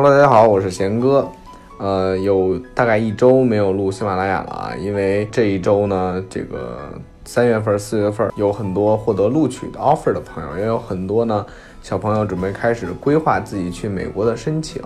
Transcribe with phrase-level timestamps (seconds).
[0.00, 1.28] Hello，大家好，我是贤哥。
[1.76, 6.92] 呃，有大概一周没有录喜马拉雅了啊，因为这一周呢，这个
[7.24, 11.44] 三月份、四月份有很多获得录取的 offer 的朋友，也有很多呢
[11.82, 14.80] 小朋友准备开始规划自己去美国的申请。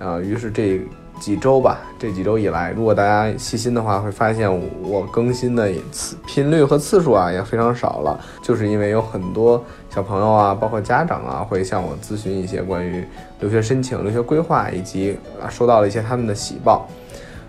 [0.00, 0.80] 啊，于是这
[1.20, 4.50] 几周吧，这几周以来，如果大家细心的话，会发现
[4.82, 13.04] 我更新的次频率和次数啊也非常少了，就是因为有很多小朋友啊，包括家长啊，会向我咨询一些关于
[13.40, 16.88] 留学申请、留学规划，以及啊收到了一些他们的喜报。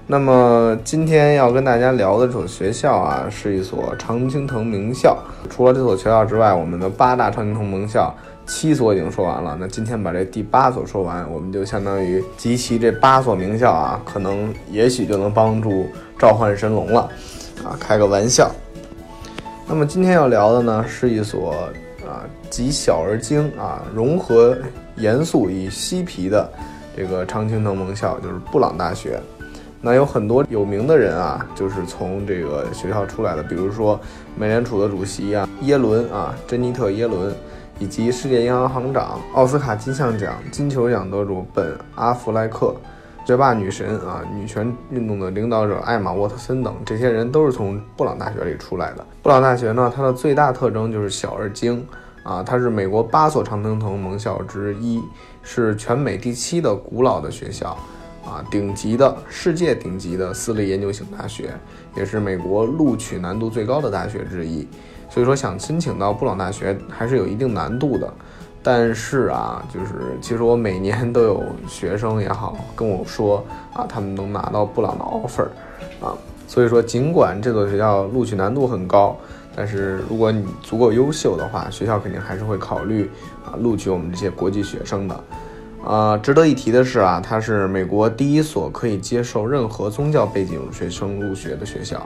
[0.08, 5.16] 那么今天要跟大家聊的这所学校啊，是一所常青藤名校。
[5.50, 8.12] 除了这所学校之外，我们的八大常青藤名校。
[8.50, 15.86] 七所已经说完了，那今天把这第八所说完，我们就相当于集齐这八所名校啊，可能也许就能帮助
[16.18, 17.02] 召唤神龙了，
[17.64, 18.50] 啊，开个玩笑。
[19.68, 21.52] 那么今天要聊的呢，是一所
[22.02, 24.58] 啊集小而精啊，融合
[24.96, 26.52] 严肃与嬉皮的
[26.98, 29.20] 这个常青藤盟校，就是布朗大学。
[29.80, 33.98] 那有很多有名的人啊，就是从这个学校出来的，比如说
[34.36, 37.32] 美联储的主席啊，耶伦啊，珍妮特耶伦。
[37.80, 42.76] 以及世界银行行长、奥斯卡金像奖金球奖得主本·阿弗莱克、
[43.26, 49.06] 学霸女神啊、女权运动的领导者艾玛·沃特森等，这些人都是从布朗大学里出来的。
[49.24, 51.86] 布朗大学呢，它的最大特征就是小而精
[52.24, 55.02] 啊，它是美国八所常青藤盟校之一，
[55.42, 57.78] 是全美第七的古老的学校
[58.30, 61.50] 啊，顶级的世界顶级的私立研究型大学，
[61.96, 64.68] 也是美国录取难度最高的大学之一。
[65.10, 68.14] 所以说，想申请到布朗大学还是有一定难度的。
[68.62, 75.48] 但是啊，就是其实我每年都有学生也好跟我说啊，他们能拿到布朗的 offer
[76.06, 76.14] 啊。
[76.46, 79.18] 所以说，尽管这所学校录取难度很高，
[79.56, 83.10] 但是如果你足够优秀的话，学校肯定还是会考虑
[83.46, 85.24] 啊录取我们这些国际学生的。
[85.84, 91.98] 啊，值得一提的是啊，它是美国第一所可以接受任何宗教背景学生入学的学校。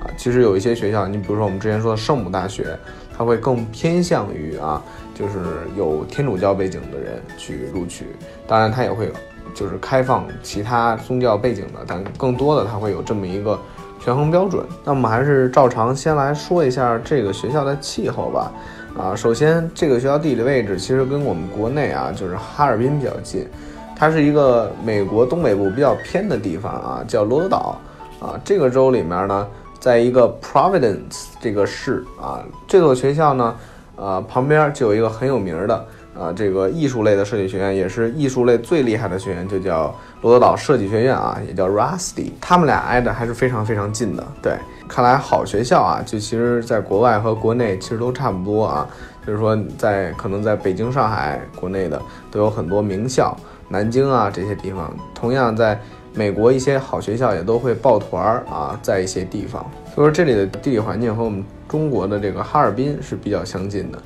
[0.00, 2.76] 啊，其实有一些学校，你比如说我们之前说的圣母大学，
[3.16, 4.82] 它会更偏向于啊，
[5.14, 5.34] 就是
[5.76, 8.06] 有天主教背景的人去录取。
[8.46, 9.12] 当然，它也会
[9.54, 13.58] 就是开放其他宗教背景的，但更多的它会有这么一个
[14.00, 14.64] 权衡标准。
[14.84, 18.52] 那我们还是照常先来说一下这个学校的气候吧。
[18.96, 23.46] 啊，首先这个学校地理位置其实跟我们国内啊，就是哈尔滨比较近，
[23.94, 27.78] 它是一个美国东北部比较偏的地方啊，叫罗德岛
[28.18, 28.40] 啊。
[28.44, 29.46] 这个州里面呢，
[29.78, 33.54] 在一个 Providence 这个市啊，这所学校呢，
[33.94, 35.86] 呃，旁边就有一个很有名的
[36.18, 42.32] 啊，这个艺术类的设计学院，也是艺术类最厉害的学院，就叫罗德岛设计学院啊，也叫 Rusty。
[42.40, 44.56] 他们俩挨着还是非常非常近的，对。
[44.88, 48.88] 看来好学校啊，就其实在国外和国内其实都差不多啊。
[49.26, 53.36] 就是说，在可能在北京、上海、国内的都有很多名校，
[53.68, 55.78] 南京啊这些地方，同样在
[56.14, 59.62] 美国一些好学校也都会抱团儿啊，在一些地方。
[59.94, 63.98] 所以说这里的地理环境和我们中国的这个哈尔滨是比较相近的，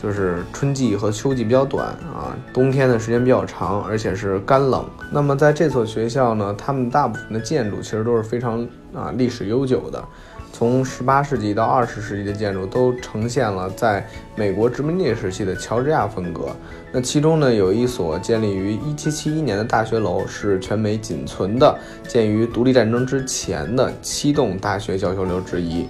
[0.00, 4.84] 就是春季和秋季比较短啊，冬天的时间比较长，而且是干冷。
[5.10, 8.66] 那么在这所学校呢，他们大部分的建筑其实都是非常。
[8.92, 10.04] 啊，历史悠久的，
[10.52, 16.48] 从十八世纪到二十世纪的建筑都呈现了在美国殖民地时期的乔治亚风格。
[16.90, 21.78] 那其中呢，有一所建立于一七七一年的大学楼，是全美仅存的
[22.08, 25.86] 建于独立战争之前的七栋大学教学楼之一。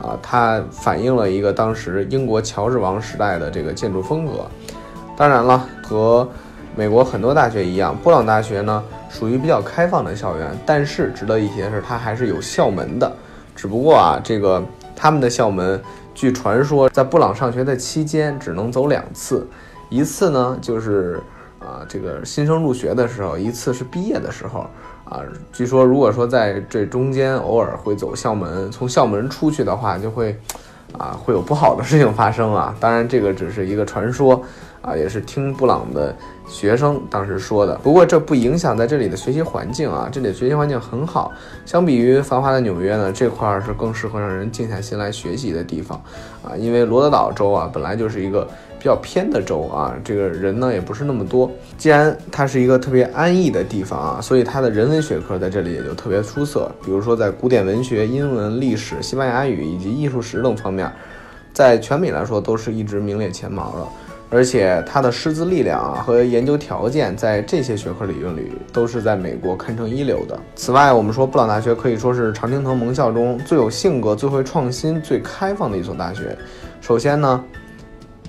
[0.00, 4.46] 啊，它反映了一个当时英国乔治王时代的这个建筑风格。
[5.16, 6.28] 当然了，和
[6.74, 8.82] 美国很多大学一样，布朗大学呢。
[9.10, 13.12] 属于比较开放的校园，但是值得一提的是，它还是有校门的。
[13.54, 14.60] 只不过啊，这个
[14.96, 15.80] 他们的校门，
[16.12, 19.46] 据传说在布朗上学的期间只能走两次，
[19.88, 21.22] 一次呢就是
[21.64, 24.66] 啊这个新生入学的时候，一次是毕业的时候
[25.04, 25.22] 啊。
[25.52, 30.38] 据说如果说在这中间偶尔会走校门，从校门出去的话，就会
[30.98, 32.76] 啊会有不好的事情发生啊。
[32.78, 34.42] 当然这个只是一个传说。
[34.84, 36.14] 啊，也是听布朗的
[36.46, 37.74] 学生当时说的。
[37.82, 41.32] 不过这不影响在这里的学习环境啊，这里的学习环境很好。
[41.64, 45.98] 相比于繁华的纽约呢，这块儿是更适合让人静下心来学习的地方
[46.42, 46.52] 啊。
[46.54, 48.46] 因为罗德岛州啊，本来就是一个
[48.84, 51.50] 比较偏的州啊，这个人呢也不是那么多。
[51.78, 56.70] 既然它是一个特别安逸的地方啊，所以它的人文学科在这里也就特别出色。
[56.84, 60.92] 比如说在古典文学、英文、历史、西班牙语以及艺术史等方面，
[61.54, 63.86] 在全美来说都是一直名列前茅的。
[64.28, 70.38] 而且它的师资力量啊和研究条件，在这些学科领域里都是在美国堪称一流的。
[70.56, 76.36] 此外，我们说布朗大学可以说是常青藤盟校中最有性格、最会创新、最开放的一所大学。
[76.82, 77.42] 首先呢，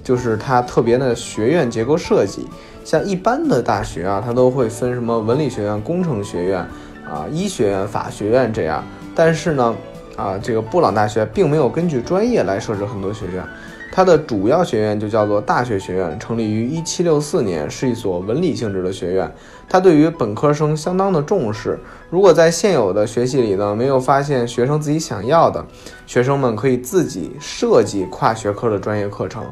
[0.05, 2.47] 就是它特别的学院结构设计。
[2.85, 6.59] 像一般的大学啊，它都会分什么文理学院、工程学院
[7.03, 8.83] 啊、医学院、法学院这样。
[9.15, 9.75] 但是呢，
[10.15, 13.43] 啊，这个布朗大学并没有根据专业来设置很多学院。
[13.91, 19.33] 它的主要学院就叫做大学学院，成立于一七六四年，是一所文理性质的学院。
[19.69, 21.79] 它对于本科生相当的重视。
[22.09, 25.65] 如果在现有的学习里呢，没有发现学生自己想要的，
[26.05, 29.45] 学生们可以自己设计跨学科的专业课程。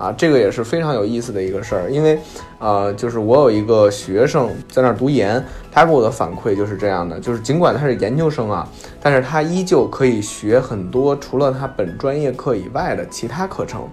[0.00, 2.18] 啊，这个也是非常有意思的一个事儿，因为，
[2.58, 8.66] 呃，就是我有一个学生在那儿读研，他给我的反馈就是这样的，就是尽管他是研究生啊，
[9.02, 13.86] 但是他依旧可以学很多除了他本专业课以外的其他课程，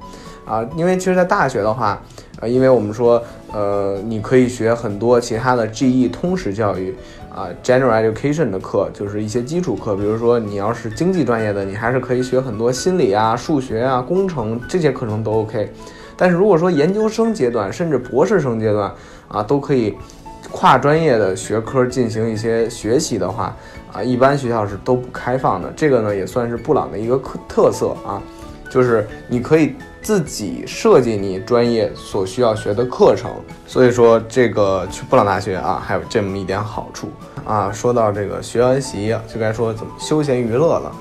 [0.45, 2.01] 啊，因为其实，在大学的话，
[2.39, 3.21] 呃，因为我们说，
[3.51, 6.95] 呃，你可以学很多其他的 GE 通识教育。
[7.37, 15.71] 啊，general education 的课就是一些基础课，比如说你要是经济专业的，你还是可以学很多心理啊、数学啊、工程这些课程都 OK。
[16.17, 18.91] 但是如果说研究生阶段甚至博士生阶段
[19.27, 19.95] 啊，都可以
[20.51, 23.55] 跨专业的学科进行一些学习的话
[23.93, 25.71] 啊，一般学校是都不开放的。
[25.77, 28.21] 这个呢也算是布朗的一个特特色啊，
[28.69, 29.75] 就是你可以。
[29.99, 33.29] 自己设计你专业所需要学的课程，
[33.65, 37.09] 所以说这个去布朗大学啊，还有这么一点好处
[37.43, 37.69] 啊。
[37.73, 40.95] 说到这个学完习，就该说怎么休闲娱乐了。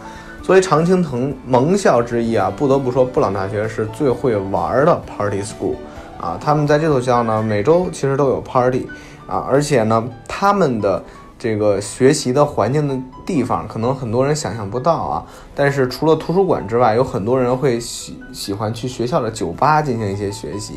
[0.47, 5.75] 作为常青藤盟校之一啊，不得不说布朗大学是最会玩的 party school
[6.21, 6.39] 啊。
[6.41, 8.89] 他们在这所学校呢，每周其实都有 party
[9.27, 11.03] 啊，而且呢，他们的。
[11.39, 15.23] 这个学习的环境的地方，可能很多人想象不到啊。
[15.55, 20.77] 但是除了图书馆之外，有很多人会喜喜欢去学校的酒吧进行一些学习，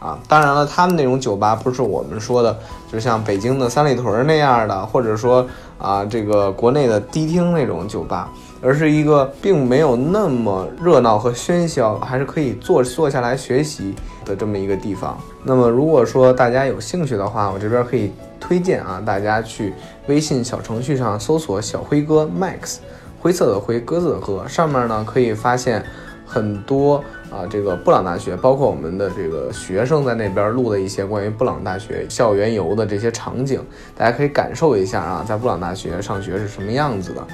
[0.00, 2.58] 啊，当然了，他们那种酒吧不是我们说的，
[2.90, 5.46] 就像北京的三里屯那样的，或者说
[5.78, 8.28] 啊，这个国内的迪厅那种酒吧，
[8.62, 13.94] 而是一个并没有那么热闹和喧嚣，还是可以坐坐下来学习
[14.24, 15.18] 的这么一个地方。
[15.42, 18.12] 那么如果说大家有兴趣的话，我这边可以。
[18.44, 19.72] 推荐啊，大家去
[20.08, 22.78] 微信小程序上搜索“小辉哥 Max”，
[23.20, 25.80] 灰色的灰，鸽子的鸽，上面呢可以发现
[26.26, 26.96] 很多
[27.30, 33.64] 啊，这个布朗大学，包括我们的这个学生在那边录的一些关于布朗大学校园游的这些场景，
[33.96, 37.24] 大家可以感受一下啊，在布朗大学上学是什么样子的。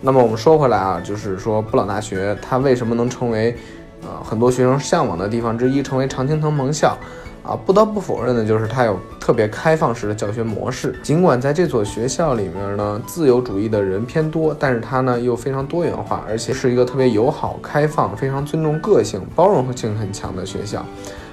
[0.00, 3.56] 那么我们说回来啊，就是说布朗大学它为什么能成为
[4.02, 6.96] 啊很多学生向往的地方之一，成为常青藤盟校？
[7.44, 10.94] 啊，不得不否认的就是它有特别开放式的教学模式。
[11.02, 20.84] 尽管在这所学校里面呢，自由主义的人偏多，但是它呢又非常多元化，而且是一个特别友好、开放、非常尊重个性、包容性很强的学校。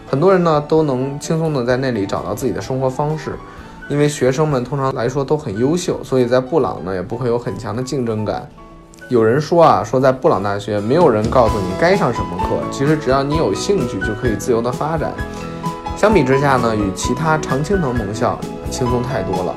[0.07, 3.33] 很多人呢都能轻松的在那里找到自己的生活方式。
[3.87, 8.47] 因为学生们通常来说都很优秀，所以在布朗呢也不会有很强的竞争感。
[9.09, 15.13] 有人说啊，说在布朗大学没有人告诉你该上什么课，其实只要你有兴趣就可以自由的发展。
[15.95, 18.39] 相比之下呢，与其他常青藤盟校
[18.71, 19.55] 轻松太多了。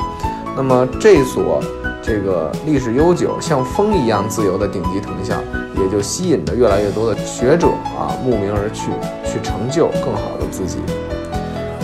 [0.55, 1.63] 那么这所
[2.03, 5.37] 这个历史悠久、像风一样自由的顶级藤校，
[5.81, 8.91] 也就吸引着越来越多的学者啊慕名而去，
[9.25, 10.79] 去成就更好的自己。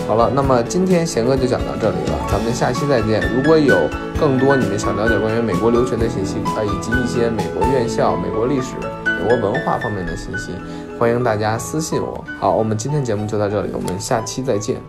[0.07, 3.21] 好了，那么今天贤哥就讲到这里了，咱们下期再见。
[3.35, 3.75] 如果有
[4.19, 10.51] 更多你们想了解关于美国留学的信息啊，以及一些美国院校、美国历史、美国文化方面的信息。
[10.99, 12.23] 欢迎大家私信我。
[12.39, 14.79] 好，我们今天节目就到这里，我们下期再见。